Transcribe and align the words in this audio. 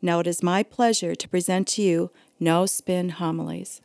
Now 0.00 0.20
it 0.20 0.26
is 0.26 0.42
my 0.42 0.62
pleasure 0.62 1.14
to 1.14 1.28
present 1.28 1.68
to 1.68 1.82
you 1.82 2.10
No 2.40 2.66
Spin 2.66 3.10
Homilies. 3.10 3.80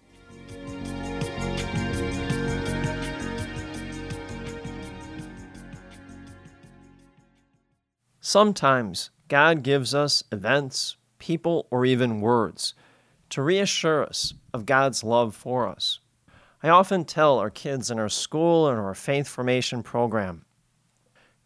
Sometimes 8.20 9.10
God 9.30 9.64
gives 9.64 9.96
us 9.96 10.24
events, 10.34 10.98
people, 11.18 11.66
or 11.72 11.86
even 11.86 12.20
words 12.20 12.74
to 13.30 13.42
reassure 13.42 14.04
us 14.04 14.34
of 14.54 14.66
God's 14.66 15.04
love 15.04 15.36
for 15.36 15.68
us. 15.68 16.00
I 16.62 16.70
often 16.70 17.06
tell 17.06 17.40
our 17.40 17.50
kids 17.50 17.92
in 17.92 18.00
our 18.00 18.10
school 18.10 18.68
and 18.68 18.78
our 18.80 18.96
faith 18.96 19.28
formation 19.28 19.84
program 19.84 20.44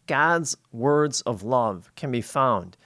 God's 0.06 0.56
words 0.72 1.20
of 1.20 1.42
love 1.42 1.92
can 1.94 2.10
be 2.10 2.20
found 2.20 2.76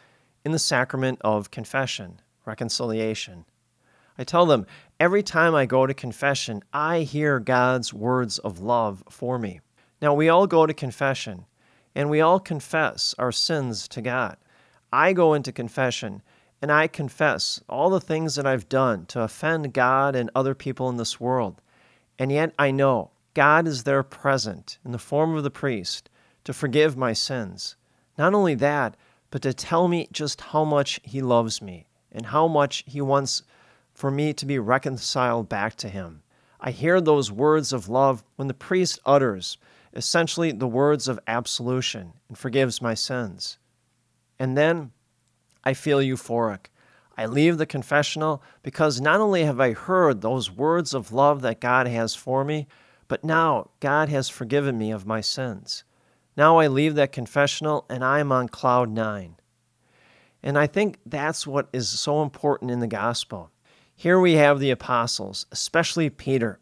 in 0.47 0.53
the 0.53 0.59
sacrament 0.61 1.19
of 1.23 1.51
confession, 1.51 2.21
reconciliation. 2.45 3.45
I 4.17 4.23
tell 4.23 4.47
them 4.47 4.65
every 5.01 5.25
time 5.25 5.57
I 5.57 5.67
go 5.67 5.89
to 5.89 5.93
confession, 5.93 6.63
I 6.73 7.01
hear 7.01 7.41
God's 7.41 7.93
words 7.93 8.39
of 8.39 8.61
love 8.61 9.03
for 9.11 9.41
me. 9.41 9.59
Now, 10.01 10.15
we 10.15 10.29
all 10.29 10.47
go 10.47 10.65
to 10.65 10.73
confession 10.73 11.47
and 11.97 12.09
we 12.09 12.21
all 12.21 12.39
confess 12.39 13.13
our 13.19 13.33
sins 13.33 13.89
to 13.89 14.01
God. 14.01 14.37
I 14.93 15.13
go 15.13 15.35
into 15.35 15.51
confession 15.51 16.23
and 16.63 16.71
I 16.71 16.87
confess 16.87 17.61
all 17.69 17.91
the 17.91 18.01
things 18.01 18.37
that 18.37 18.47
I've 18.47 18.69
done 18.69 19.07
to 19.07 19.23
offend 19.23 19.73
God 19.73 20.15
and 20.15 20.31
other 20.33 20.55
people 20.55 20.89
in 20.89 20.97
this 20.97 21.19
world. 21.19 21.61
And 22.21 22.31
yet 22.31 22.55
I 22.57 22.71
know 22.71 23.11
God 23.35 23.67
is 23.67 23.83
there 23.83 24.05
present 24.05 24.79
in 24.85 24.93
the 24.93 24.99
form 24.99 25.35
of 25.35 25.43
the 25.43 25.51
priest 25.51 26.09
to 26.45 26.53
forgive 26.53 26.97
my 26.97 27.15
sins. 27.15 27.75
Not 28.17 28.33
only 28.33 28.55
that, 28.55 28.97
but 29.31 29.43
to 29.43 29.53
tell 29.53 29.89
me 29.89 30.09
just 30.13 30.41
how 30.41 30.65
much 30.65 31.01
He 31.03 31.21
loves 31.21 31.61
me 31.61 31.87
and 32.13 32.27
how 32.27 32.47
much 32.49 32.85
He 32.87 33.01
wants 33.01 33.43
for 33.95 34.11
me 34.11 34.33
to 34.35 34.47
be 34.47 34.59
reconciled 34.59 35.49
back 35.49 35.77
to 35.77 35.89
Him. 35.89 36.23
I 36.61 36.71
hear 36.71 37.01
those 37.01 37.31
words 37.31 37.73
of 37.73 37.89
love 37.89 38.25
when 38.37 38.49
the 38.49 38.55
priest 38.55 38.99
utters 39.05 39.59
essentially 39.97 40.53
the 40.53 40.69
words 40.69 41.09
of 41.09 41.19
absolution 41.27 42.13
and 42.29 42.37
forgives 42.37 42.83
my 42.83 42.95
sins. 42.95 43.59
And 44.39 44.57
then 44.57 44.93
I 45.65 45.73
feel 45.73 45.99
euphoric. 45.99 46.67
I 47.17 47.25
leave 47.25 47.57
the 47.57 47.67
confessional 47.67 48.43
because 48.63 49.01
not 49.01 49.21
only 49.21 49.45
have 49.45 49.59
I 49.59 49.73
heard 49.73 50.21
those 50.21 50.51
words 50.51 50.93
of 50.93 51.13
love 51.13 51.41
that 51.43 51.61
God 51.61 51.87
has 51.87 52.15
for 52.15 52.45
me, 52.45 52.67
but 53.09 53.25
now 53.25 53.71
God 53.81 54.11
has 54.11 54.29
forgiven 54.29 54.77
me 54.77 54.91
of 54.91 55.07
my 55.07 55.23
sins. 55.23 55.85
Now 56.37 56.59
I 56.59 56.67
leave 56.67 56.95
that 56.97 57.13
confessional 57.13 57.87
and 57.89 58.05
I'm 58.05 58.31
on 58.31 58.49
cloud 58.49 58.91
nine. 58.91 59.37
And 60.43 60.59
I 60.59 60.67
think 60.67 60.99
that's 61.07 61.47
what 61.47 61.69
is 61.73 61.89
so 61.89 62.23
important 62.23 62.71
in 62.71 62.81
the 62.81 62.87
gospel. 62.87 63.51
Here 63.95 64.21
we 64.21 64.35
have 64.35 64.61
the 64.61 64.71
apostles, 64.71 65.47
especially 65.51 66.11
Peter. 66.11 66.61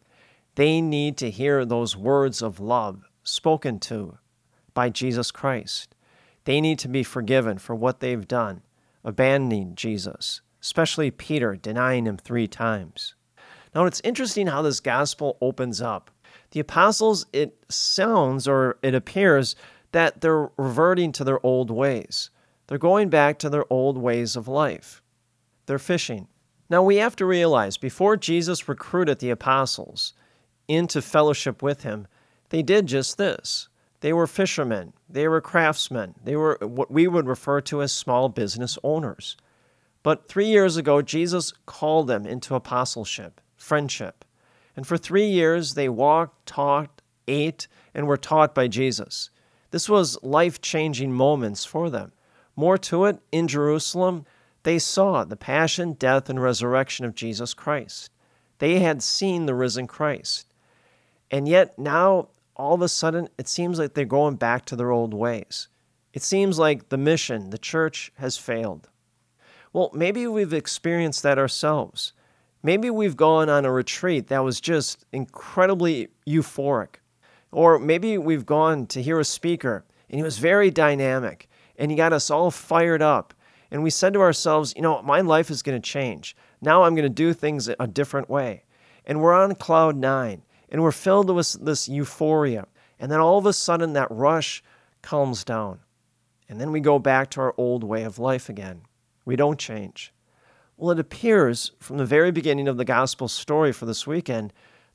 They 0.55 0.81
need 0.81 1.17
to 1.19 1.31
hear 1.31 1.65
those 1.65 1.97
words 1.97 2.41
of 2.41 2.61
love 2.61 3.05
spoken 3.25 3.81
to 3.81 4.19
by 4.73 4.89
Jesus 4.89 5.31
Christ. 5.31 5.95
They 6.45 6.61
need 6.61 6.79
to 6.81 6.89
be 6.89 7.03
forgiven 7.03 7.59
for 7.59 7.75
what 7.75 8.01
they've 8.01 8.29
done, 8.29 8.63
abandoning 9.03 9.75
Jesus, 9.75 10.43
especially 10.63 11.11
Peter 11.11 11.57
denying 11.57 12.07
him 12.07 12.17
three 12.17 12.47
times. 12.47 13.15
Now, 13.75 13.87
it's 13.87 14.01
interesting 14.05 14.47
how 14.47 14.63
this 14.63 14.79
gospel 14.79 15.37
opens 15.41 15.83
up. 15.83 16.11
The 16.55 16.61
apostles, 16.61 17.27
it 17.33 17.65
sounds 17.69 18.47
or 18.47 18.79
it 18.81 18.95
appears 18.95 19.57
that 19.91 20.21
they're 20.21 20.51
reverting 20.57 21.11
to 21.11 21.25
their 21.25 21.45
old 21.45 21.69
ways. 21.69 22.31
They're 22.69 22.79
going 22.79 23.09
back 23.09 23.41
to 23.41 23.51
their 23.51 23.65
old 23.73 23.99
ways 23.99 24.37
of 24.37 24.47
life. 24.47 25.03
They're 25.67 25.81
fishing. 25.81 26.29
Now, 26.71 26.81
we 26.85 26.97
have 26.99 27.17
to 27.17 27.27
realize 27.27 27.77
before 27.77 28.17
Jesus 28.17 28.69
recruited 28.69 29.19
the 29.19 29.31
apostles 29.31 30.13
into 30.69 31.03
fellowship 31.03 31.61
with 31.61 31.83
him, 31.83 32.07
they 32.51 32.63
did 32.63 32.87
just 32.87 33.19
this. 33.19 33.69
They 33.99 34.13
were 34.13 34.29
fishermen, 34.29 34.93
they 35.09 35.27
were 35.27 35.41
craftsmen, 35.41 36.15
they 36.23 36.37
were 36.37 36.57
what 36.61 36.89
we 36.89 37.09
would 37.09 37.27
refer 37.27 37.63
to 37.63 37.83
as 37.83 37.91
small 37.91 38.29
business 38.29 38.79
owners. 38.85 39.37
But 40.05 40.29
three 40.29 40.47
years 40.47 40.77
ago, 40.77 41.03
Jesus 41.03 41.53
called 41.67 42.07
them 42.07 42.25
into 42.25 42.55
apostleship, 42.55 43.41
friendship. 43.57 44.25
And 44.77 44.87
for 44.87 44.97
three 44.97 45.27
years, 45.27 45.75
they 45.75 45.89
walked, 45.89 46.47
talked, 46.47 47.03
ate, 47.29 47.69
and 47.95 48.07
were 48.07 48.17
taught 48.17 48.55
by 48.55 48.69
Jesus. 48.69 49.31
This 49.71 49.89
was 49.89 50.23
life 50.23 50.61
changing 50.61 51.13
moments 51.13 51.65
for 51.65 51.91
them. 51.91 52.13
More 52.57 52.79
to 52.79 53.05
it, 53.07 53.19
in 53.33 53.49
Jerusalem, 53.49 54.27
they 54.63 54.79
saw 54.79 55.25
the 55.25 55.37
passion, 55.37 55.95
death, 55.95 56.29
and 56.31 56.43
resurrection 56.43 57.05
of 57.05 57.15
Jesus 57.15 57.55
Christ. 57.55 58.11
They 58.59 58.81
had 58.81 59.03
seen 59.03 59.47
the 59.47 59.55
risen 59.55 59.87
Christ. 59.87 60.47
And 61.31 61.49
yet 61.49 61.79
now 61.79 62.29
all 62.57 62.75
of 62.75 62.83
a 62.83 62.89
sudden 62.89 63.29
it 63.39 63.49
seems 63.49 63.79
like 63.79 63.95
they're 63.95 64.05
going 64.05 64.37
back 64.37 64.65
to 64.67 64.77
their 64.77 64.91
old 64.91 65.13
ways. 65.13 65.69
It 66.13 66.23
seems 66.23 66.59
like 66.59 66.89
the 66.89 66.97
mission, 66.97 67.51
the 67.51 67.59
church, 67.59 68.13
has 68.19 68.37
failed. 68.37 68.89
Well, 69.73 69.91
maybe 69.93 70.27
we've 70.29 70.53
experienced 70.53 71.25
that 71.25 71.39
ourselves. 71.39 72.13
Maybe 72.65 72.89
we've 72.89 73.15
gone 73.17 73.51
on 73.51 73.67
a 73.67 73.71
retreat 73.71 74.29
that 74.29 74.43
was 74.43 74.59
just 74.59 75.05
incredibly 75.13 76.09
euphoric. 76.27 76.95
Or 77.53 77.79
maybe 77.79 78.17
we've 78.17 78.47
gone 78.47 78.87
to 78.87 79.03
hear 79.03 79.21
a 79.21 79.25
speaker 79.25 79.85
and 80.09 80.19
he 80.19 80.25
was 80.25 80.39
very 80.39 80.71
dynamic 80.71 81.51
and 81.77 81.91
he 81.91 81.97
got 81.97 82.15
us 82.15 82.31
all 82.31 82.51
fired 82.51 83.03
up. 83.03 83.35
And 83.71 83.83
we 83.83 83.91
said 83.91 84.15
to 84.15 84.23
ourselves, 84.23 84.73
you 84.77 84.81
know, 84.81 85.03
my 85.03 85.21
life 85.21 85.51
is 85.51 85.63
going 85.63 85.81
to 85.81 85.91
change. 85.91 86.35
Now 86.63 86.85
I'm 86.85 86.95
going 86.95 87.03
to 87.03 87.11
do 87.11 87.35
things 87.35 87.69
a 87.69 87.87
different 87.87 88.31
way. 88.31 88.65
And 89.05 89.21
we're 89.21 89.35
on 89.35 89.55
cloud 89.57 89.97
nine 89.97 90.41
and 90.71 90.83
we're 90.83 90.91
filled 90.91 91.29
with 91.29 91.53
this 91.63 91.87
euphoria. 91.87 92.67
And 92.99 93.13
then 93.13 93.21
all 93.21 93.37
of 93.37 93.45
a 93.45 93.53
sudden, 93.53 93.93
that 93.93 94.11
rush 94.11 94.63
calms 95.03 95.45
down. 95.45 95.81
And 96.49 96.59
then 96.59 96.73
we 96.73 96.81
go 96.81 96.99
back 96.99 97.29
to 97.33 97.43
our 97.43 97.55
old 97.59 97.85
way 97.85 98.05
of 98.05 98.19
life 98.19 98.49
again. 98.49 98.83
We 99.27 99.37
don't 99.37 99.59
change. 99.59 100.14
Well, 100.77 100.91
it 100.91 100.99
appears 100.99 101.73
from 101.79 101.99
the 101.99 102.07
very 102.07 102.33
beginning 102.33 102.67
of 102.67 102.77
the 102.77 102.85
gospel 102.85 103.29
story 103.29 103.73
for 103.73 103.87
this 103.87 104.07
weekend, 104.07 104.53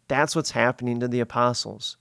that's 0.08 0.36
what's 0.36 0.52
happening 0.52 1.00
to 1.00 1.08
the 1.08 1.20
apostles. 1.20 1.98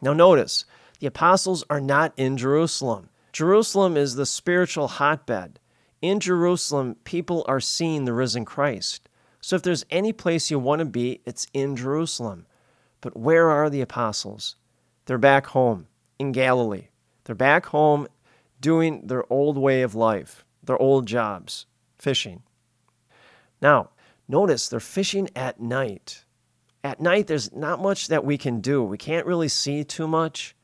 Now, 0.00 0.12
notice, 0.12 0.64
the 1.00 1.06
apostles 1.06 1.64
are 1.68 1.80
not 1.80 2.12
in 2.16 2.36
Jerusalem. 2.36 3.08
Jerusalem 3.32 3.96
is 3.96 4.14
the 4.14 4.26
spiritual 4.26 4.86
hotbed. 4.86 5.58
In 6.00 6.20
Jerusalem, 6.20 6.96
people 7.04 7.44
are 7.48 7.60
seeing 7.60 8.04
the 8.04 8.12
risen 8.12 8.44
Christ. 8.44 9.08
So 9.40 9.56
if 9.56 9.62
there's 9.62 9.86
any 9.90 10.12
place 10.12 10.50
you 10.50 10.58
want 10.58 10.78
to 10.80 10.84
be, 10.84 11.20
it's 11.26 11.46
in 11.52 11.76
Jerusalem. 11.76 12.46
But 13.00 13.16
where 13.16 13.50
are 13.50 13.68
the 13.68 13.80
apostles? 13.80 14.56
They're 15.06 15.18
back 15.18 15.46
home 15.48 15.88
in 16.18 16.32
Galilee. 16.32 16.88
They're 17.24 17.34
back 17.34 17.66
home 17.66 18.06
doing 18.60 19.06
their 19.06 19.30
old 19.32 19.58
way 19.58 19.82
of 19.82 19.94
life, 19.94 20.44
their 20.62 20.80
old 20.80 21.06
jobs, 21.06 21.66
fishing. 21.98 22.42
Now, 23.60 23.90
notice 24.28 24.68
they're 24.68 24.80
fishing 24.80 25.28
at 25.34 25.60
night. 25.60 26.24
At 26.82 27.00
night, 27.00 27.26
there's 27.26 27.52
not 27.54 27.80
much 27.80 28.08
that 28.08 28.24
we 28.24 28.36
can 28.36 28.60
do. 28.60 28.82
We 28.82 28.98
can't 28.98 29.26
really 29.26 29.48
see 29.48 29.84
too 29.84 30.06
much. 30.06 30.54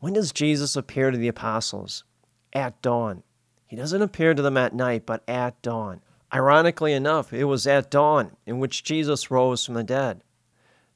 When 0.00 0.14
does 0.14 0.32
Jesus 0.32 0.76
appear 0.76 1.10
to 1.10 1.18
the 1.18 1.28
apostles? 1.28 2.04
At 2.52 2.80
dawn. 2.82 3.22
He 3.66 3.76
doesn't 3.76 4.02
appear 4.02 4.34
to 4.34 4.42
them 4.42 4.56
at 4.56 4.74
night, 4.74 5.06
but 5.06 5.22
at 5.28 5.60
dawn. 5.62 6.00
Ironically 6.34 6.94
enough, 6.94 7.32
it 7.32 7.44
was 7.44 7.66
at 7.66 7.90
dawn 7.90 8.32
in 8.46 8.58
which 8.58 8.84
Jesus 8.84 9.30
rose 9.30 9.64
from 9.64 9.74
the 9.74 9.84
dead. 9.84 10.22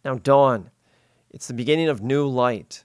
Now, 0.05 0.15
dawn, 0.15 0.71
it's 1.31 1.49
the 1.49 1.55
beginning 1.55 1.89
of 1.89 2.03
new 2.03 2.27
light. 2.27 2.85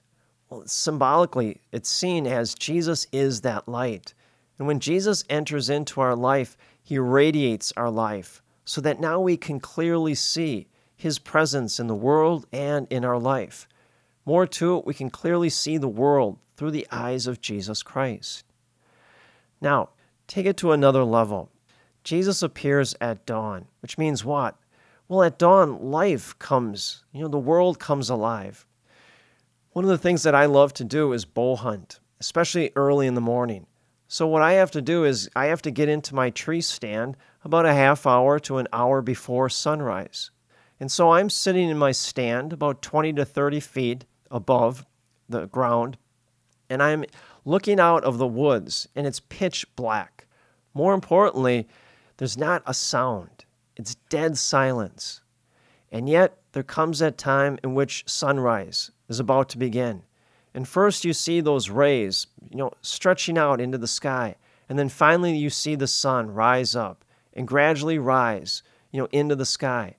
Well, 0.50 0.64
symbolically, 0.66 1.62
it's 1.72 1.88
seen 1.88 2.26
as 2.26 2.54
Jesus 2.54 3.06
is 3.12 3.40
that 3.40 3.66
light. 3.66 4.12
And 4.58 4.66
when 4.66 4.80
Jesus 4.80 5.24
enters 5.30 5.70
into 5.70 6.00
our 6.02 6.14
life, 6.14 6.58
he 6.82 6.98
radiates 6.98 7.72
our 7.76 7.90
life 7.90 8.42
so 8.64 8.80
that 8.80 9.00
now 9.00 9.20
we 9.20 9.36
can 9.36 9.60
clearly 9.60 10.14
see 10.14 10.68
his 10.96 11.18
presence 11.18 11.80
in 11.80 11.86
the 11.86 11.94
world 11.94 12.46
and 12.52 12.86
in 12.90 13.04
our 13.04 13.18
life. 13.18 13.68
More 14.24 14.46
to 14.46 14.78
it, 14.78 14.86
we 14.86 14.94
can 14.94 15.10
clearly 15.10 15.48
see 15.48 15.76
the 15.76 15.88
world 15.88 16.38
through 16.56 16.70
the 16.70 16.86
eyes 16.90 17.26
of 17.26 17.40
Jesus 17.40 17.82
Christ. 17.82 18.44
Now, 19.60 19.90
take 20.26 20.46
it 20.46 20.56
to 20.58 20.72
another 20.72 21.04
level. 21.04 21.50
Jesus 22.04 22.42
appears 22.42 22.94
at 23.00 23.26
dawn, 23.26 23.66
which 23.80 23.98
means 23.98 24.24
what? 24.24 24.56
Well, 25.08 25.22
at 25.22 25.38
dawn, 25.38 25.90
life 25.90 26.38
comes. 26.38 27.04
You 27.12 27.22
know, 27.22 27.28
the 27.28 27.38
world 27.38 27.78
comes 27.78 28.08
alive. 28.08 28.66
One 29.72 29.84
of 29.84 29.90
the 29.90 29.98
things 29.98 30.22
that 30.22 30.34
I 30.34 30.46
love 30.46 30.72
to 30.74 30.84
do 30.84 31.12
is 31.12 31.24
bow 31.24 31.56
hunt, 31.56 32.00
especially 32.20 32.70
early 32.76 33.06
in 33.06 33.14
the 33.14 33.20
morning. 33.20 33.66
So, 34.12 34.26
what 34.26 34.42
I 34.42 34.52
have 34.52 34.70
to 34.72 34.82
do 34.82 35.04
is 35.04 35.30
I 35.34 35.46
have 35.46 35.62
to 35.62 35.70
get 35.70 35.88
into 35.88 36.14
my 36.14 36.28
tree 36.28 36.60
stand 36.60 37.16
about 37.44 37.64
a 37.64 37.72
half 37.72 38.06
hour 38.06 38.38
to 38.40 38.58
an 38.58 38.68
hour 38.70 39.00
before 39.00 39.48
sunrise. 39.48 40.30
And 40.78 40.92
so 40.92 41.12
I'm 41.12 41.30
sitting 41.30 41.70
in 41.70 41.78
my 41.78 41.92
stand 41.92 42.52
about 42.52 42.82
20 42.82 43.14
to 43.14 43.24
30 43.24 43.60
feet 43.60 44.04
above 44.30 44.84
the 45.30 45.46
ground, 45.46 45.96
and 46.68 46.82
I'm 46.82 47.06
looking 47.46 47.80
out 47.80 48.04
of 48.04 48.18
the 48.18 48.26
woods, 48.26 48.86
and 48.94 49.06
it's 49.06 49.18
pitch 49.18 49.64
black. 49.76 50.26
More 50.74 50.92
importantly, 50.92 51.66
there's 52.18 52.36
not 52.36 52.62
a 52.66 52.74
sound, 52.74 53.46
it's 53.76 53.94
dead 54.10 54.36
silence. 54.36 55.22
And 55.90 56.06
yet, 56.06 56.36
there 56.52 56.62
comes 56.62 56.98
that 56.98 57.16
time 57.16 57.58
in 57.64 57.72
which 57.72 58.04
sunrise 58.06 58.90
is 59.08 59.20
about 59.20 59.48
to 59.48 59.58
begin. 59.58 60.02
And 60.52 60.68
first, 60.68 61.02
you 61.06 61.14
see 61.14 61.40
those 61.40 61.70
rays, 61.70 62.26
you 62.52 62.58
know, 62.58 62.72
stretching 62.82 63.38
out 63.38 63.60
into 63.60 63.78
the 63.78 63.88
sky. 63.88 64.36
And 64.68 64.78
then 64.78 64.88
finally, 64.88 65.36
you 65.36 65.50
see 65.50 65.74
the 65.74 65.86
sun 65.86 66.30
rise 66.30 66.76
up 66.76 67.04
and 67.32 67.48
gradually 67.48 67.98
rise, 67.98 68.62
you 68.90 69.00
know, 69.00 69.08
into 69.10 69.34
the 69.34 69.46
sky. 69.46 69.96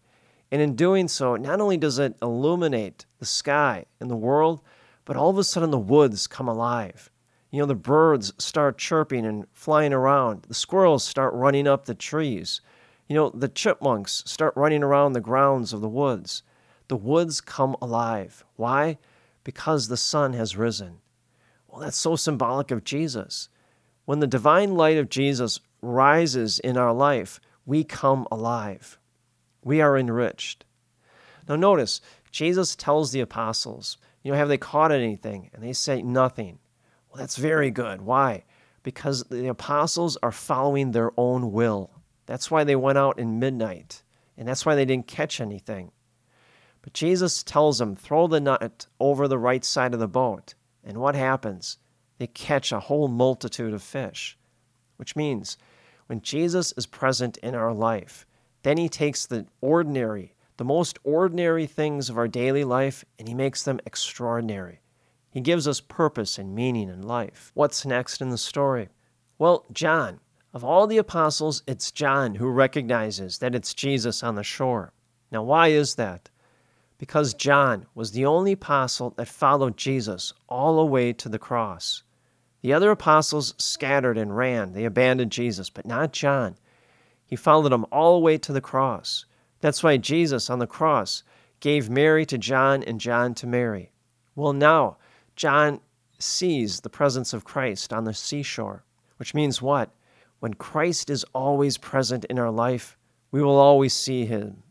And 0.51 0.61
in 0.61 0.75
doing 0.75 1.07
so, 1.07 1.35
not 1.35 1.59
only 1.59 1.77
does 1.77 1.97
it 1.97 2.15
illuminate 2.21 3.05
the 3.19 3.25
sky 3.25 3.85
and 3.99 4.09
the 4.09 4.15
world, 4.15 4.61
but 5.03 5.17
all 5.17 5.29
of 5.31 5.37
a 5.37 5.43
sudden 5.43 5.71
the 5.71 5.79
woods 5.79 6.27
come 6.27 6.47
alive. 6.47 7.09
You 7.49 7.59
know, 7.59 7.65
the 7.65 7.75
birds 7.75 8.33
start 8.37 8.77
chirping 8.77 9.25
and 9.25 9.45
flying 9.51 9.93
around. 9.93 10.43
The 10.47 10.53
squirrels 10.53 11.03
start 11.03 11.33
running 11.33 11.67
up 11.67 11.85
the 11.85 11.95
trees. 11.95 12.61
You 13.07 13.15
know, 13.15 13.29
the 13.29 13.47
chipmunks 13.47 14.23
start 14.25 14.55
running 14.55 14.83
around 14.83 15.13
the 15.13 15.21
grounds 15.21 15.73
of 15.73 15.81
the 15.81 15.89
woods. 15.89 16.43
The 16.87 16.95
woods 16.95 17.41
come 17.41 17.75
alive. 17.81 18.43
Why? 18.55 18.97
Because 19.43 19.87
the 19.87 19.97
sun 19.97 20.33
has 20.33 20.55
risen. 20.55 20.99
Well, 21.73 21.81
that's 21.81 21.97
so 21.97 22.15
symbolic 22.15 22.71
of 22.71 22.83
Jesus. 22.85 23.49
When 24.05 24.19
the 24.19 24.27
divine 24.27 24.75
light 24.75 24.97
of 24.97 25.09
Jesus 25.09 25.59
rises 25.81 26.59
in 26.59 26.77
our 26.77 26.93
life, 26.93 27.41
we 27.65 27.83
come 27.83 28.27
alive 28.31 28.99
we 29.63 29.81
are 29.81 29.97
enriched. 29.97 30.65
Now, 31.47 31.55
notice, 31.55 32.01
Jesus 32.31 32.75
tells 32.75 33.11
the 33.11 33.21
apostles, 33.21 33.97
you 34.23 34.31
know, 34.31 34.37
have 34.37 34.47
they 34.47 34.57
caught 34.57 34.91
anything? 34.91 35.49
And 35.53 35.63
they 35.63 35.73
say, 35.73 36.01
nothing. 36.01 36.59
Well, 37.09 37.19
that's 37.19 37.35
very 37.35 37.71
good. 37.71 38.01
Why? 38.01 38.43
Because 38.83 39.23
the 39.23 39.47
apostles 39.47 40.17
are 40.23 40.31
following 40.31 40.91
their 40.91 41.11
own 41.17 41.51
will. 41.51 41.91
That's 42.25 42.49
why 42.49 42.63
they 42.63 42.75
went 42.75 42.97
out 42.97 43.19
in 43.19 43.39
midnight, 43.39 44.01
and 44.37 44.47
that's 44.47 44.65
why 44.65 44.75
they 44.75 44.85
didn't 44.85 45.07
catch 45.07 45.41
anything. 45.41 45.91
But 46.81 46.93
Jesus 46.93 47.43
tells 47.43 47.79
them, 47.79 47.95
throw 47.95 48.27
the 48.27 48.39
net 48.39 48.87
over 48.99 49.27
the 49.27 49.37
right 49.37 49.63
side 49.63 49.93
of 49.93 49.99
the 49.99 50.07
boat. 50.07 50.55
And 50.83 50.97
what 50.97 51.15
happens? 51.15 51.77
They 52.17 52.27
catch 52.27 52.71
a 52.71 52.79
whole 52.79 53.07
multitude 53.07 53.73
of 53.73 53.81
fish, 53.81 54.37
which 54.97 55.15
means 55.15 55.57
when 56.07 56.21
Jesus 56.21 56.73
is 56.77 56.85
present 56.85 57.37
in 57.37 57.55
our 57.55 57.73
life, 57.73 58.25
then 58.63 58.77
he 58.77 58.89
takes 58.89 59.25
the 59.25 59.45
ordinary, 59.61 60.35
the 60.57 60.65
most 60.65 60.99
ordinary 61.03 61.65
things 61.65 62.09
of 62.09 62.17
our 62.17 62.27
daily 62.27 62.63
life, 62.63 63.03
and 63.17 63.27
he 63.27 63.33
makes 63.33 63.63
them 63.63 63.79
extraordinary. 63.85 64.79
He 65.31 65.41
gives 65.41 65.67
us 65.67 65.81
purpose 65.81 66.37
and 66.37 66.53
meaning 66.53 66.89
in 66.89 67.01
life. 67.01 67.51
What's 67.55 67.85
next 67.85 68.21
in 68.21 68.29
the 68.29 68.37
story? 68.37 68.89
Well, 69.37 69.65
John. 69.71 70.19
Of 70.53 70.63
all 70.63 70.85
the 70.85 70.99
apostles, 70.99 71.63
it's 71.65 71.91
John 71.91 72.35
who 72.35 72.47
recognizes 72.47 73.39
that 73.39 73.55
it's 73.55 73.73
Jesus 73.73 74.21
on 74.21 74.35
the 74.35 74.43
shore. 74.43 74.93
Now, 75.31 75.41
why 75.41 75.69
is 75.69 75.95
that? 75.95 76.29
Because 77.03 77.33
John 77.33 77.85
was 77.93 78.13
the 78.13 78.25
only 78.25 78.53
apostle 78.53 79.09
that 79.17 79.27
followed 79.27 79.75
Jesus 79.75 80.31
all 80.47 80.77
the 80.77 80.85
way 80.85 81.11
to 81.11 81.27
the 81.27 81.37
cross. 81.37 82.01
The 82.61 82.71
other 82.71 82.91
apostles 82.91 83.55
scattered 83.57 84.17
and 84.17 84.37
ran, 84.37 84.71
they 84.71 84.85
abandoned 84.85 85.33
Jesus, 85.33 85.69
but 85.69 85.85
not 85.85 86.13
John. 86.13 86.55
He 87.25 87.35
followed 87.35 87.73
him 87.73 87.85
all 87.91 88.13
the 88.13 88.23
way 88.23 88.37
to 88.37 88.53
the 88.53 88.61
cross. 88.61 89.25
That's 89.59 89.83
why 89.83 89.97
Jesus 89.97 90.49
on 90.49 90.59
the 90.59 90.65
cross 90.65 91.23
gave 91.59 91.89
Mary 91.89 92.25
to 92.25 92.37
John 92.37 92.83
and 92.83 93.01
John 93.01 93.33
to 93.33 93.47
Mary. 93.47 93.91
Well, 94.33 94.53
now 94.53 94.95
John 95.35 95.81
sees 96.19 96.79
the 96.79 96.89
presence 96.89 97.33
of 97.33 97.43
Christ 97.43 97.91
on 97.91 98.05
the 98.05 98.13
seashore, 98.13 98.85
which 99.17 99.33
means 99.33 99.61
what? 99.61 99.89
When 100.39 100.53
Christ 100.53 101.09
is 101.09 101.25
always 101.33 101.77
present 101.77 102.23
in 102.29 102.39
our 102.39 102.49
life, 102.49 102.97
we 103.29 103.43
will 103.43 103.57
always 103.57 103.93
see 103.93 104.25
him. 104.25 104.63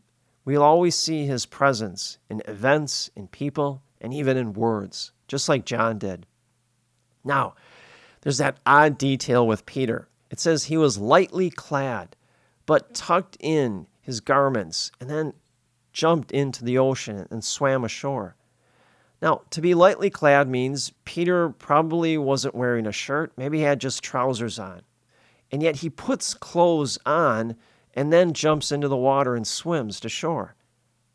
We'll 0.45 0.63
always 0.63 0.95
see 0.95 1.25
his 1.25 1.45
presence 1.45 2.17
in 2.29 2.41
events, 2.47 3.09
in 3.15 3.27
people, 3.27 3.81
and 4.01 4.13
even 4.13 4.35
in 4.35 4.53
words, 4.53 5.11
just 5.27 5.47
like 5.47 5.65
John 5.65 5.97
did. 5.97 6.25
Now, 7.23 7.55
there's 8.21 8.39
that 8.39 8.57
odd 8.65 8.97
detail 8.97 9.47
with 9.47 9.65
Peter. 9.65 10.07
It 10.29 10.39
says 10.39 10.65
he 10.65 10.77
was 10.77 10.97
lightly 10.97 11.49
clad 11.49 12.15
but 12.65 12.93
tucked 12.93 13.37
in 13.39 13.87
his 14.01 14.19
garments 14.19 14.91
and 14.99 15.09
then 15.09 15.33
jumped 15.91 16.31
into 16.31 16.63
the 16.63 16.77
ocean 16.77 17.27
and 17.29 17.43
swam 17.43 17.83
ashore. 17.83 18.35
Now, 19.21 19.41
to 19.51 19.61
be 19.61 19.73
lightly 19.73 20.09
clad 20.09 20.49
means 20.49 20.91
Peter 21.05 21.49
probably 21.49 22.17
wasn't 22.17 22.55
wearing 22.55 22.87
a 22.87 22.91
shirt, 22.91 23.31
maybe 23.37 23.59
he 23.59 23.63
had 23.63 23.79
just 23.79 24.03
trousers 24.03 24.59
on. 24.59 24.81
And 25.51 25.61
yet 25.61 25.77
he 25.77 25.89
puts 25.89 26.33
clothes 26.33 26.97
on 27.05 27.55
and 27.93 28.11
then 28.11 28.33
jumps 28.33 28.71
into 28.71 28.87
the 28.87 28.97
water 28.97 29.35
and 29.35 29.47
swims 29.47 29.99
to 29.99 30.09
shore. 30.09 30.55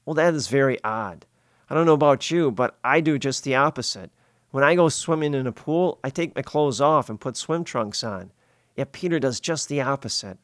Well, 0.04 0.14
that 0.14 0.34
is 0.34 0.48
very 0.48 0.82
odd. 0.84 1.26
I 1.68 1.74
don't 1.74 1.86
know 1.86 1.92
about 1.92 2.30
you, 2.30 2.50
but 2.50 2.78
I 2.82 3.00
do 3.00 3.18
just 3.18 3.44
the 3.44 3.56
opposite. 3.56 4.10
When 4.50 4.64
I 4.64 4.74
go 4.74 4.88
swimming 4.88 5.34
in 5.34 5.46
a 5.46 5.52
pool, 5.52 5.98
I 6.02 6.10
take 6.10 6.34
my 6.34 6.42
clothes 6.42 6.80
off 6.80 7.10
and 7.10 7.20
put 7.20 7.36
swim 7.36 7.64
trunks 7.64 8.02
on. 8.02 8.32
Yet 8.76 8.92
Peter 8.92 9.18
does 9.18 9.40
just 9.40 9.68
the 9.68 9.80
opposite. 9.80 10.38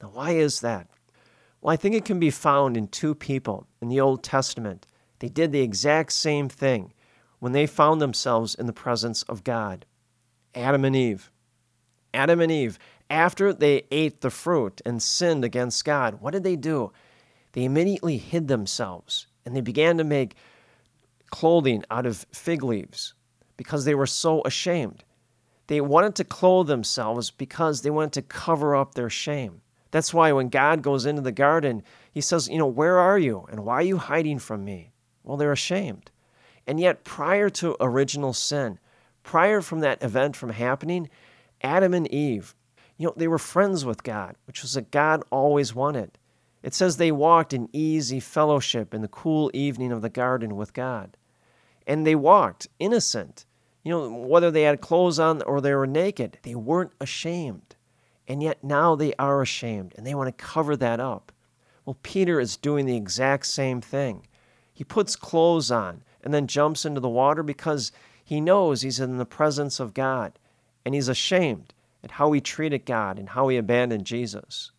Now, 0.00 0.10
why 0.14 0.30
is 0.30 0.60
that? 0.60 0.88
Well, 1.60 1.72
I 1.72 1.76
think 1.76 1.94
it 1.94 2.06
can 2.06 2.18
be 2.18 2.30
found 2.30 2.76
in 2.76 2.88
two 2.88 3.14
people 3.14 3.66
in 3.82 3.88
the 3.88 4.00
Old 4.00 4.22
Testament. 4.22 4.86
They 5.18 5.28
did 5.28 5.52
the 5.52 5.60
exact 5.60 6.12
same 6.12 6.48
thing 6.48 6.94
when 7.38 7.52
they 7.52 7.66
found 7.66 8.00
themselves 8.00 8.54
in 8.54 8.66
the 8.66 8.72
presence 8.72 9.22
of 9.24 9.44
God 9.44 9.84
Adam 10.54 10.84
and 10.84 10.96
Eve. 10.96 11.30
Adam 12.12 12.40
and 12.40 12.50
Eve, 12.50 12.78
after 13.10 13.52
they 13.52 13.82
ate 13.90 14.20
the 14.20 14.30
fruit 14.30 14.80
and 14.86 15.02
sinned 15.02 15.44
against 15.44 15.84
God, 15.84 16.20
what 16.20 16.30
did 16.30 16.44
they 16.44 16.56
do? 16.56 16.92
They 17.52 17.64
immediately 17.64 18.16
hid 18.16 18.48
themselves 18.48 19.26
and 19.44 19.54
they 19.54 19.60
began 19.60 19.98
to 19.98 20.04
make 20.04 20.36
clothing 21.30 21.84
out 21.90 22.06
of 22.06 22.24
fig 22.32 22.62
leaves 22.62 23.14
because 23.56 23.84
they 23.84 23.94
were 23.94 24.06
so 24.06 24.42
ashamed. 24.44 25.04
They 25.66 25.80
wanted 25.80 26.14
to 26.16 26.24
clothe 26.24 26.66
themselves 26.66 27.30
because 27.30 27.82
they 27.82 27.90
wanted 27.90 28.12
to 28.14 28.22
cover 28.22 28.74
up 28.74 28.94
their 28.94 29.10
shame. 29.10 29.60
That's 29.90 30.14
why 30.14 30.32
when 30.32 30.48
God 30.48 30.82
goes 30.82 31.06
into 31.06 31.22
the 31.22 31.32
garden, 31.32 31.82
he 32.12 32.20
says, 32.20 32.48
You 32.48 32.58
know, 32.58 32.66
where 32.66 32.98
are 32.98 33.18
you? 33.18 33.46
And 33.50 33.64
why 33.64 33.74
are 33.74 33.82
you 33.82 33.98
hiding 33.98 34.38
from 34.38 34.64
me? 34.64 34.92
Well, 35.24 35.36
they're 35.36 35.52
ashamed. 35.52 36.10
And 36.66 36.78
yet, 36.78 37.04
prior 37.04 37.50
to 37.50 37.76
original 37.80 38.32
sin, 38.32 38.78
prior 39.22 39.60
from 39.60 39.80
that 39.80 40.02
event 40.02 40.36
from 40.36 40.50
happening, 40.50 41.08
Adam 41.62 41.94
and 41.94 42.06
Eve, 42.08 42.54
you 43.00 43.06
know, 43.06 43.14
they 43.16 43.28
were 43.28 43.38
friends 43.38 43.82
with 43.82 44.02
God, 44.02 44.36
which 44.46 44.60
was 44.60 44.76
what 44.76 44.90
God 44.90 45.22
always 45.30 45.74
wanted. 45.74 46.18
It 46.62 46.74
says 46.74 46.98
they 46.98 47.10
walked 47.10 47.54
in 47.54 47.70
easy 47.72 48.20
fellowship 48.20 48.92
in 48.92 49.00
the 49.00 49.08
cool 49.08 49.50
evening 49.54 49.90
of 49.90 50.02
the 50.02 50.10
garden 50.10 50.54
with 50.54 50.74
God. 50.74 51.16
And 51.86 52.06
they 52.06 52.14
walked 52.14 52.68
innocent. 52.78 53.46
You 53.82 53.92
know, 53.92 54.10
whether 54.10 54.50
they 54.50 54.64
had 54.64 54.82
clothes 54.82 55.18
on 55.18 55.40
or 55.44 55.62
they 55.62 55.72
were 55.72 55.86
naked, 55.86 56.36
they 56.42 56.54
weren't 56.54 56.92
ashamed. 57.00 57.74
And 58.28 58.42
yet 58.42 58.62
now 58.62 58.96
they 58.96 59.14
are 59.18 59.40
ashamed 59.40 59.94
and 59.96 60.06
they 60.06 60.14
want 60.14 60.26
to 60.28 60.44
cover 60.44 60.76
that 60.76 61.00
up. 61.00 61.32
Well, 61.86 61.96
Peter 62.02 62.38
is 62.38 62.58
doing 62.58 62.84
the 62.84 62.98
exact 62.98 63.46
same 63.46 63.80
thing. 63.80 64.26
He 64.74 64.84
puts 64.84 65.16
clothes 65.16 65.70
on 65.70 66.02
and 66.22 66.34
then 66.34 66.46
jumps 66.46 66.84
into 66.84 67.00
the 67.00 67.08
water 67.08 67.42
because 67.42 67.92
he 68.22 68.42
knows 68.42 68.82
he's 68.82 69.00
in 69.00 69.16
the 69.16 69.24
presence 69.24 69.80
of 69.80 69.94
God 69.94 70.38
and 70.84 70.94
he's 70.94 71.08
ashamed 71.08 71.72
at 72.02 72.12
how 72.12 72.28
we 72.28 72.40
treated 72.40 72.86
God 72.86 73.18
and 73.18 73.28
how 73.28 73.46
we 73.46 73.56
abandoned 73.56 74.06
Jesus. 74.06 74.72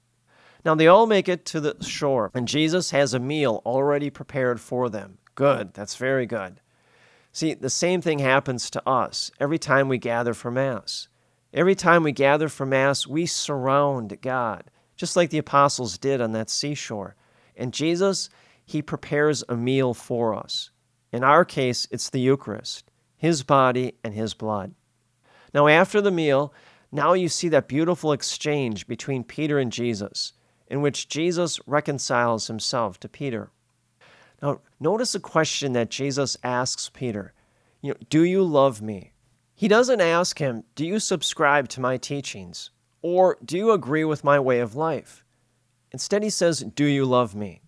Now 0.63 0.75
they 0.75 0.87
all 0.87 1.07
make 1.07 1.27
it 1.27 1.45
to 1.47 1.59
the 1.59 1.75
shore, 1.83 2.31
and 2.33 2.47
Jesus 2.47 2.91
has 2.91 3.13
a 3.13 3.19
meal 3.19 3.61
already 3.65 4.09
prepared 4.09 4.59
for 4.59 4.89
them. 4.89 5.17
Good, 5.35 5.73
that's 5.73 5.95
very 5.95 6.25
good. 6.25 6.59
See, 7.31 7.53
the 7.53 7.69
same 7.69 8.01
thing 8.01 8.19
happens 8.19 8.69
to 8.71 8.87
us 8.87 9.31
every 9.39 9.57
time 9.57 9.87
we 9.87 9.97
gather 9.97 10.33
for 10.33 10.51
Mass. 10.51 11.07
Every 11.53 11.75
time 11.75 12.03
we 12.03 12.11
gather 12.11 12.49
for 12.49 12.65
Mass, 12.65 13.07
we 13.07 13.25
surround 13.25 14.19
God, 14.21 14.65
just 14.95 15.15
like 15.15 15.29
the 15.29 15.37
apostles 15.37 15.97
did 15.97 16.21
on 16.21 16.33
that 16.33 16.49
seashore. 16.49 17.15
And 17.55 17.73
Jesus, 17.73 18.29
He 18.65 18.81
prepares 18.81 19.43
a 19.49 19.55
meal 19.55 19.93
for 19.93 20.35
us. 20.35 20.71
In 21.11 21.23
our 21.23 21.43
case, 21.43 21.87
it's 21.91 22.09
the 22.09 22.21
Eucharist, 22.21 22.89
His 23.17 23.43
body 23.43 23.93
and 24.03 24.13
His 24.13 24.33
blood. 24.33 24.73
Now, 25.53 25.67
after 25.67 25.99
the 26.01 26.11
meal, 26.11 26.53
now 26.91 27.13
you 27.13 27.29
see 27.29 27.49
that 27.49 27.67
beautiful 27.67 28.11
exchange 28.11 28.87
between 28.87 29.23
Peter 29.23 29.59
and 29.59 29.71
Jesus. 29.71 30.33
in 30.67 30.81
which 30.81 31.09
Jesus 31.09 31.59
reconciles 31.67 32.47
himself 32.47 32.97
to 33.01 33.09
Peter. 33.09 33.51
Now, 34.41 34.61
notice 34.79 35.11
the 35.11 35.19
question 35.19 35.73
that 35.73 35.89
Jesus 35.89 36.37
asks 36.43 36.89
Peter 36.89 37.33
you 37.81 37.91
know, 37.91 37.97
Do 38.09 38.23
you 38.23 38.41
love 38.43 38.81
me? 38.81 39.11
He 39.53 39.67
doesn't 39.67 39.99
ask 39.99 40.39
him, 40.39 40.63
Do 40.75 40.85
you 40.85 40.99
subscribe 40.99 41.67
to 41.69 41.81
my 41.81 41.97
teachings? 41.97 42.71
Or 43.01 43.37
do 43.43 43.57
you 43.57 43.71
agree 43.71 44.05
with 44.05 44.23
my 44.23 44.39
way 44.39 44.59
of 44.59 44.75
life? 44.75 45.25
Instead, 45.91 46.23
he 46.23 46.29
says, 46.29 46.59
Do 46.59 46.85
you 46.85 47.03
love 47.05 47.35
me? 47.35 47.61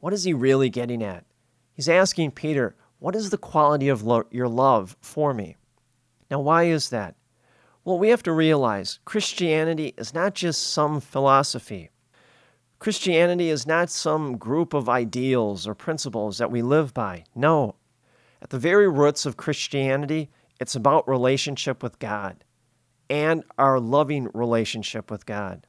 What 0.00 0.12
is 0.12 0.24
he 0.24 0.34
really 0.34 0.68
getting 0.68 1.02
at? 1.02 1.24
He's 1.72 1.88
asking 1.88 2.32
Peter, 2.32 2.76
What 2.98 3.16
is 3.16 3.30
the 3.30 3.38
quality 3.38 3.88
of 3.88 4.02
lo- 4.02 4.26
your 4.30 4.48
love 4.48 4.96
for 5.00 5.32
me? 5.32 5.56
Now, 6.30 6.40
why 6.40 6.64
is 6.64 6.90
that? 6.90 7.14
Well, 7.84 7.98
we 7.98 8.08
have 8.08 8.22
to 8.22 8.32
realize 8.32 8.98
Christianity 9.04 9.94
is 9.98 10.14
not 10.14 10.34
just 10.34 10.72
some 10.72 11.00
philosophy. 11.00 11.90
Christianity 12.78 13.50
is 13.50 13.66
not 13.66 13.90
some 13.90 14.38
group 14.38 14.74
of 14.74 14.88
ideals 14.88 15.66
or 15.66 15.74
principles 15.74 16.38
that 16.38 16.50
we 16.50 16.62
live 16.62 16.94
by. 16.94 17.24
No. 17.34 17.76
At 18.40 18.50
the 18.50 18.58
very 18.58 18.88
roots 18.88 19.26
of 19.26 19.36
Christianity, 19.36 20.30
it's 20.60 20.74
about 20.74 21.08
relationship 21.08 21.82
with 21.82 21.98
God 21.98 22.44
and 23.10 23.44
our 23.58 23.78
loving 23.78 24.28
relationship 24.32 25.10
with 25.10 25.26
God. 25.26 25.66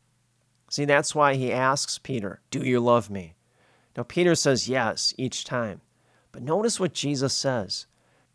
See, 0.70 0.86
that's 0.86 1.14
why 1.14 1.36
he 1.36 1.52
asks 1.52 2.00
Peter, 2.00 2.42
Do 2.50 2.60
you 2.60 2.80
love 2.80 3.10
me? 3.10 3.36
Now, 3.96 4.04
Peter 4.04 4.36
says 4.36 4.68
yes 4.68 5.14
each 5.18 5.44
time. 5.44 5.82
But 6.32 6.44
notice 6.44 6.80
what 6.80 6.94
Jesus 6.94 7.34
says 7.34 7.88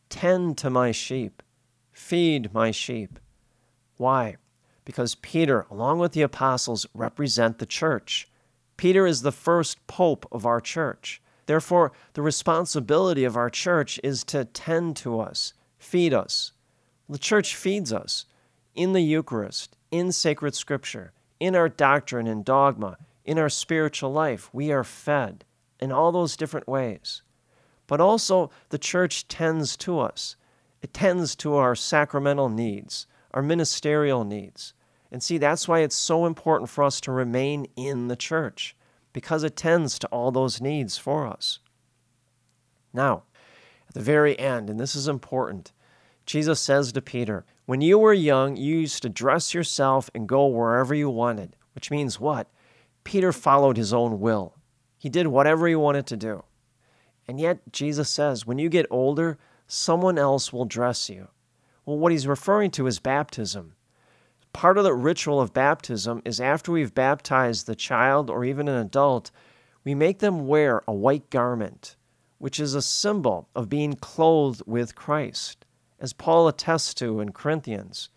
Tend 0.09 0.57
to 0.59 0.71
my 0.71 0.91
sheep, 0.91 1.43
feed 1.93 2.55
my 2.55 2.71
sheep. 2.71 3.19
Why? 4.00 4.37
Because 4.87 5.14
Peter, 5.14 5.66
along 5.71 5.99
with 5.99 6.12
the 6.12 6.23
apostles, 6.23 6.87
represent 6.95 7.59
the 7.59 7.66
church. 7.66 8.30
Peter 8.78 9.07
is 9.07 9.21
the 9.21 9.30
first 9.30 9.87
pope 9.87 10.26
of 10.33 10.47
our 10.47 10.59
church. 10.59 11.21
Therefore, 11.45 11.92
the 12.14 12.23
responsibility 12.23 13.25
of 13.25 13.37
our 13.37 13.50
church 13.50 14.00
is 14.02 14.25
to 14.25 14.47
tend 14.47 14.97
to 14.97 15.21
us, 15.21 15.52
feed 15.76 16.14
us. 16.14 16.52
The 17.11 17.19
church 17.19 17.54
feeds 17.54 17.92
us 17.92 18.25
in 18.75 18.95
the 18.95 19.02
Eucharist, 19.02 19.76
in 19.90 20.12
sacred 20.12 20.54
scripture, 20.54 21.12
in 21.38 21.54
our 21.54 21.69
doctrine 21.69 22.26
and 22.26 22.42
dogma, 22.42 22.97
in 23.26 23.38
our 23.38 23.50
spiritual 23.50 24.14
life. 24.14 24.49
We 24.54 24.73
are 24.73 24.83
fed 24.83 25.45
in 25.78 25.92
all 25.92 26.11
those 26.11 26.38
different 26.38 26.66
ways. 26.66 27.21
But 27.87 28.00
also, 28.00 28.50
the 28.71 28.78
church 28.78 29.28
tends 29.28 29.76
to 29.76 29.99
us. 29.99 30.37
It 30.80 30.95
tends 30.95 31.37
to 31.37 31.57
our 31.57 31.75
sacramental 31.75 32.49
needs, 32.49 33.07
our 33.33 33.43
ministerial 33.43 34.25
needs. 34.25 34.75
And 35.13 35.23
see, 35.23 35.39
that's 35.39 35.67
why 35.67 35.81
it's 35.81 35.97
so 35.97 36.27
important 36.27 36.71
for 36.71 36.85
us 36.85 37.01
to 37.03 37.13
remain 37.13 37.67
in 37.77 38.09
the 38.09 38.17
church, 38.17 38.77
because 39.13 39.43
it 39.43 39.57
tends 39.57 39.99
to 39.99 40.07
all 40.09 40.31
those 40.31 40.61
needs 40.61 40.97
for 40.99 41.27
us. 41.27 41.59
Now, 42.93 43.25
at 43.89 43.95
the 43.95 44.01
very 44.01 44.39
end, 44.39 44.71
and 44.71 44.79
this 44.79 44.95
is 44.95 45.09
important, 45.09 45.73
Jesus 46.27 46.61
says 46.61 46.93
to 46.93 47.03
Peter, 47.03 47.45
When 47.67 47.81
you 47.81 47.99
were 47.99 48.13
young, 48.13 48.57
you 48.57 48.79
used 48.79 49.03
to 49.03 49.09
dress 49.09 49.53
yourself 49.53 50.11
and 50.15 50.29
go 50.29 50.47
wherever 50.47 50.95
you 50.95 51.11
wanted, 51.11 51.57
which 51.75 51.91
means 51.91 52.21
what? 52.21 52.49
Peter 53.03 53.33
followed 53.33 53.77
his 53.77 53.93
own 53.93 54.21
will. 54.21 54.55
He 54.97 55.09
did 55.09 55.27
whatever 55.27 55.67
he 55.67 55.75
wanted 55.75 56.07
to 56.07 56.17
do. 56.17 56.45
And 57.27 57.41
yet, 57.41 57.73
Jesus 57.73 58.11
says, 58.11 58.47
when 58.47 58.59
you 58.59 58.69
get 58.69 58.87
older, 58.91 59.39
someone 59.67 60.19
else 60.19 60.53
will 60.53 60.65
dress 60.65 61.09
you. 61.09 61.29
Well, 61.91 61.99
what 61.99 62.13
he's 62.13 62.29
referring 62.29 62.71
to 62.73 62.87
is 62.87 63.01
baptism. 63.01 63.75
Part 64.53 64.79
of 64.79 64.85
the 64.85 64.95
ritual 64.95 65.41
of 65.41 65.53
baptism 65.53 66.23
is 66.25 66.41
after 66.41 66.71
we've 66.71 66.95
baptized 66.95 67.67
the 67.67 67.75
child 67.75 68.31
or 68.31 68.45
even 68.45 68.69
an 68.69 68.77
adult, 68.77 69.33
we 69.83 69.97
make 69.97 70.21
them 70.21 70.47
wear 70.47 70.85
a 70.87 70.93
white 70.93 71.31
garment, 71.31 71.97
which 72.39 72.61
is 72.61 72.77
a 72.77 72.81
symbol 72.81 73.49
of 73.57 73.69
being 73.69 73.95
clothed 73.95 74.63
with 74.67 74.95
Christ, 74.95 75.67
as 75.99 76.13
Paul 76.13 76.47
attests 76.47 76.95
to 76.95 77.19
in 77.19 77.33
Corinthians. 77.33 78.09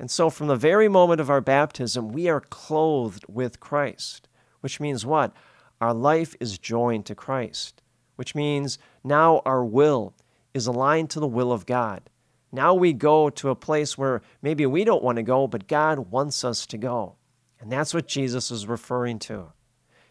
And 0.00 0.10
so, 0.10 0.28
from 0.28 0.48
the 0.48 0.56
very 0.56 0.88
moment 0.88 1.20
of 1.20 1.30
our 1.30 1.40
baptism, 1.40 2.08
we 2.08 2.28
are 2.28 2.40
clothed 2.40 3.24
with 3.28 3.60
Christ, 3.60 4.26
which 4.62 4.80
means 4.80 5.06
what? 5.06 5.32
Our 5.80 5.94
life 5.94 6.34
is 6.40 6.58
joined 6.58 7.06
to 7.06 7.14
Christ, 7.14 7.82
which 8.16 8.34
means 8.34 8.80
now 9.04 9.42
our 9.46 9.64
will 9.64 10.12
is 10.54 10.66
aligned 10.66 11.10
to 11.10 11.20
the 11.20 11.28
will 11.28 11.52
of 11.52 11.66
God. 11.66 12.10
Now 12.52 12.74
we 12.74 12.92
go 12.92 13.30
to 13.30 13.48
a 13.48 13.56
place 13.56 13.96
where 13.96 14.20
maybe 14.42 14.66
we 14.66 14.84
don't 14.84 15.02
want 15.02 15.16
to 15.16 15.22
go, 15.22 15.46
but 15.46 15.66
God 15.66 16.10
wants 16.10 16.44
us 16.44 16.66
to 16.66 16.76
go. 16.76 17.16
And 17.58 17.72
that's 17.72 17.94
what 17.94 18.06
Jesus 18.06 18.50
is 18.50 18.66
referring 18.66 19.18
to. 19.20 19.52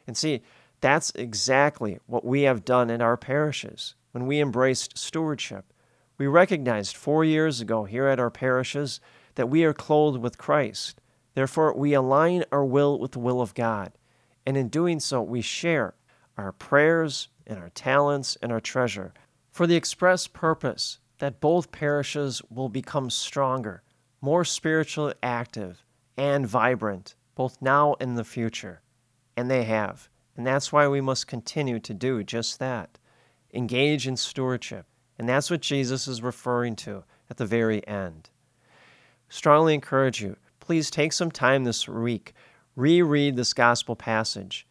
And 0.08 0.18
see, 0.18 0.42
that's 0.80 1.12
exactly 1.14 2.00
what 2.08 2.26
we 2.26 2.42
have 2.42 2.66
done 2.66 2.90
in 2.90 3.02
our 3.02 3.16
parishes 3.16 3.94
when 4.12 4.26
we 4.26 4.42
embraced 4.42 4.98
stewardship. 4.98 5.72
We 6.18 6.26
recognized 6.28 6.98
four 6.98 7.24
years 7.24 7.62
ago 7.62 7.86
here 7.86 8.08
at 8.08 8.20
our 8.20 8.32
parishes 8.32 9.00
that 9.36 9.50
we 9.50 9.64
are 9.64 9.74
clothed 9.74 10.22
with 10.22 10.38
Christ. 10.38 11.00
Therefore, 11.36 11.76
we 11.76 11.94
align 11.94 12.44
our 12.52 12.66
will 12.66 13.00
with 13.00 13.12
the 13.12 13.20
will 13.20 13.42
of 13.42 13.54
God. 13.54 13.94
And 14.46 14.58
in 14.58 14.68
doing 14.68 15.00
so, 15.00 15.22
we 15.22 15.42
share 15.42 15.94
our 16.38 16.52
prayers 16.52 17.30
and 17.46 17.60
our 17.60 17.70
talents 17.70 18.38
and 18.42 18.52
our 18.52 18.60
treasure 18.60 19.14
for 19.52 19.68
the 19.68 19.76
express 19.76 20.28
purpose 20.28 21.00
that 21.22 21.40
both 21.40 21.72
parishes 21.72 22.42
will 22.50 22.68
become 22.68 23.08
stronger, 23.08 23.84
more 24.22 24.44
spiritually 24.44 25.14
active, 25.22 25.86
and 26.18 26.48
vibrant, 26.48 27.14
both 27.36 27.62
now 27.62 27.96
and 28.00 28.10
in 28.10 28.16
the 28.16 28.24
future. 28.24 28.82
And 29.38 29.50
they 29.50 29.64
have. 29.66 30.10
And 30.36 30.48
that's 30.48 30.74
why 30.74 30.88
we 30.88 31.00
must 31.00 31.28
continue 31.28 31.80
to 31.80 31.94
do 31.94 32.24
just 32.24 32.58
that 32.58 32.98
engage 33.54 34.08
in 34.08 34.18
stewardship. 34.18 34.88
And 35.20 35.30
that's 35.30 35.52
what 35.52 35.62
Jesus 35.62 36.08
is 36.08 36.24
referring 36.24 36.76
to 36.78 37.04
at 37.30 37.38
the 37.38 37.46
very 37.46 37.86
end. 37.88 38.32
Strongly 39.30 39.76
encourage 39.76 40.24
you, 40.24 40.38
please 40.60 40.90
take 40.90 41.14
some 41.14 41.30
time 41.30 41.66
this 41.66 41.88
week, 41.88 42.34
reread 42.76 43.36
this 43.36 43.54
gospel 43.54 43.96
passage. 43.96 44.66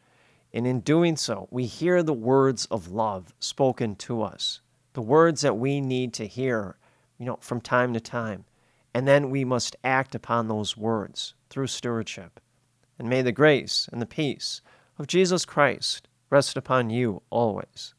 And 0.53 0.67
in 0.67 0.81
doing 0.81 1.17
so, 1.17 1.47
we 1.53 1.67
hear 1.67 2.03
the 2.03 2.13
words 2.13 2.67
of 2.67 2.89
love 2.89 3.33
spoken 3.39 3.95
to 3.97 4.23
us 4.23 4.63
the 4.93 5.03
words 5.03 5.41
that 5.43 5.57
we 5.57 5.81
need 5.81 6.13
to 6.15 6.27
hear, 6.27 6.77
you 7.19 7.27
know, 7.27 7.39
from 7.41 7.61
time 7.61 7.93
to 7.95 8.01
time. 8.01 8.45
And 8.93 9.07
then 9.07 9.31
we 9.31 9.45
must 9.45 9.77
act 9.85 10.15
upon 10.15 10.49
those 10.49 10.77
words 10.77 11.35
through 11.49 11.69
stewardship. 11.69 12.41
And 12.99 13.09
may 13.09 13.23
the 13.23 13.33
grace 13.33 13.89
and 13.93 14.03
the 14.03 14.07
peace 14.07 14.61
of 14.99 15.07
Jesus 15.07 15.45
Christ 15.45 16.09
rest 16.29 16.57
upon 16.57 16.91
you 16.91 17.23
always. 17.31 17.95